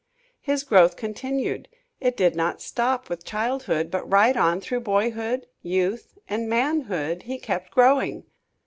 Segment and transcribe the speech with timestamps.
[0.39, 1.67] His growth continued.
[1.99, 7.37] It did not stop with childhood, but right on through boyhood, youth and manhood he
[7.37, 8.23] kept growing.